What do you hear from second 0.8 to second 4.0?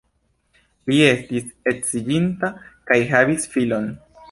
Li estis edziĝinta kaj havis filon.